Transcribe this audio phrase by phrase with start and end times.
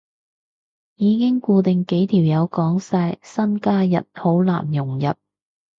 [0.95, 5.13] 已經固定幾條友講晒，新加入好難融入